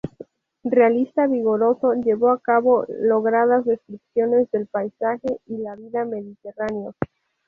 Realista 0.63 1.27
vigoroso, 1.27 1.93
llevó 1.93 2.31
a 2.31 2.39
cabo 2.41 2.87
logradas 2.89 3.65
descripciones 3.65 4.49
del 4.49 4.65
paisaje 4.65 5.37
y 5.45 5.57
la 5.59 5.75
vida 5.75 6.05
mediterráneos. 6.05 6.95